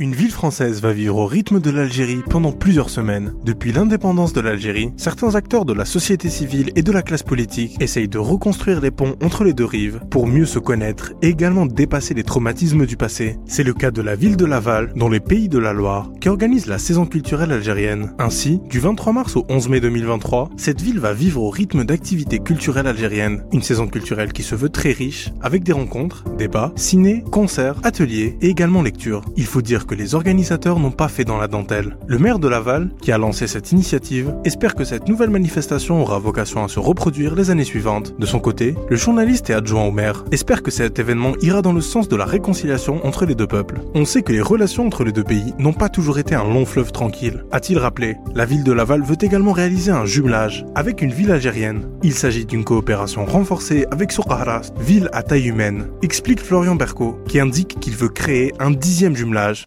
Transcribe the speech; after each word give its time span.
Une 0.00 0.12
ville 0.12 0.32
française 0.32 0.82
va 0.82 0.92
vivre 0.92 1.18
au 1.18 1.26
rythme 1.26 1.60
de 1.60 1.70
l'Algérie 1.70 2.24
pendant 2.28 2.50
plusieurs 2.50 2.90
semaines. 2.90 3.32
Depuis 3.44 3.70
l'indépendance 3.70 4.32
de 4.32 4.40
l'Algérie, 4.40 4.90
certains 4.96 5.36
acteurs 5.36 5.64
de 5.64 5.72
la 5.72 5.84
société 5.84 6.30
civile 6.30 6.72
et 6.74 6.82
de 6.82 6.90
la 6.90 7.02
classe 7.02 7.22
politique 7.22 7.80
essayent 7.80 8.08
de 8.08 8.18
reconstruire 8.18 8.80
les 8.80 8.90
ponts 8.90 9.14
entre 9.22 9.44
les 9.44 9.52
deux 9.52 9.64
rives 9.64 10.00
pour 10.10 10.26
mieux 10.26 10.46
se 10.46 10.58
connaître 10.58 11.12
et 11.22 11.28
également 11.28 11.64
dépasser 11.64 12.12
les 12.12 12.24
traumatismes 12.24 12.86
du 12.86 12.96
passé. 12.96 13.38
C'est 13.46 13.62
le 13.62 13.72
cas 13.72 13.92
de 13.92 14.02
la 14.02 14.16
ville 14.16 14.36
de 14.36 14.44
Laval, 14.44 14.92
dans 14.96 15.08
les 15.08 15.20
pays 15.20 15.48
de 15.48 15.60
la 15.60 15.72
Loire, 15.72 16.10
qui 16.20 16.28
organise 16.28 16.66
la 16.66 16.78
saison 16.78 17.06
culturelle 17.06 17.52
algérienne. 17.52 18.14
Ainsi, 18.18 18.58
du 18.68 18.80
23 18.80 19.12
mars 19.12 19.36
au 19.36 19.46
11 19.48 19.68
mai 19.68 19.78
2023, 19.80 20.50
cette 20.56 20.80
ville 20.80 20.98
va 20.98 21.12
vivre 21.12 21.40
au 21.40 21.50
rythme 21.50 21.84
d'activités 21.84 22.40
culturelles 22.40 22.88
algériennes. 22.88 23.44
Une 23.52 23.62
saison 23.62 23.86
culturelle 23.86 24.32
qui 24.32 24.42
se 24.42 24.56
veut 24.56 24.70
très 24.70 24.90
riche, 24.90 25.30
avec 25.40 25.62
des 25.62 25.72
rencontres, 25.72 26.24
débats, 26.36 26.72
ciné, 26.74 27.22
concerts, 27.30 27.78
ateliers 27.84 28.36
et 28.40 28.48
également 28.48 28.82
lectures. 28.82 29.24
Il 29.36 29.46
faut 29.46 29.62
dire 29.62 29.83
que 29.86 29.94
les 29.94 30.14
organisateurs 30.14 30.78
n'ont 30.78 30.90
pas 30.90 31.08
fait 31.08 31.24
dans 31.24 31.36
la 31.36 31.48
dentelle. 31.48 31.96
Le 32.06 32.18
maire 32.18 32.38
de 32.38 32.48
Laval, 32.48 32.90
qui 33.00 33.12
a 33.12 33.18
lancé 33.18 33.46
cette 33.46 33.72
initiative, 33.72 34.34
espère 34.44 34.74
que 34.74 34.84
cette 34.84 35.08
nouvelle 35.08 35.30
manifestation 35.30 36.00
aura 36.00 36.18
vocation 36.18 36.64
à 36.64 36.68
se 36.68 36.78
reproduire 36.78 37.34
les 37.34 37.50
années 37.50 37.64
suivantes. 37.64 38.14
De 38.18 38.26
son 38.26 38.40
côté, 38.40 38.74
le 38.88 38.96
journaliste 38.96 39.50
et 39.50 39.54
adjoint 39.54 39.84
au 39.84 39.90
maire 39.90 40.24
espère 40.32 40.62
que 40.62 40.70
cet 40.70 40.98
événement 40.98 41.34
ira 41.42 41.62
dans 41.62 41.72
le 41.72 41.80
sens 41.80 42.08
de 42.08 42.16
la 42.16 42.24
réconciliation 42.24 43.04
entre 43.06 43.26
les 43.26 43.34
deux 43.34 43.46
peuples. 43.46 43.80
On 43.94 44.04
sait 44.04 44.22
que 44.22 44.32
les 44.32 44.40
relations 44.40 44.86
entre 44.86 45.04
les 45.04 45.12
deux 45.12 45.24
pays 45.24 45.54
n'ont 45.58 45.72
pas 45.72 45.88
toujours 45.88 46.18
été 46.18 46.34
un 46.34 46.44
long 46.44 46.66
fleuve 46.66 46.92
tranquille. 46.92 47.44
A-t-il 47.52 47.78
rappelé 47.78 48.16
La 48.34 48.44
ville 48.44 48.64
de 48.64 48.72
Laval 48.72 49.02
veut 49.02 49.16
également 49.20 49.52
réaliser 49.52 49.90
un 49.90 50.06
jumelage 50.06 50.64
avec 50.74 51.02
une 51.02 51.12
ville 51.12 51.30
algérienne. 51.30 51.88
Il 52.02 52.14
s'agit 52.14 52.46
d'une 52.46 52.64
coopération 52.64 53.24
renforcée 53.24 53.86
avec 53.90 54.12
Soukharas, 54.12 54.72
ville 54.80 55.08
à 55.12 55.22
taille 55.22 55.48
humaine, 55.48 55.88
explique 56.02 56.40
Florian 56.40 56.74
Berco, 56.74 57.18
qui 57.28 57.40
indique 57.40 57.78
qu'il 57.80 57.94
veut 57.94 58.08
créer 58.08 58.52
un 58.58 58.70
dixième 58.70 59.16
jumelage 59.16 59.62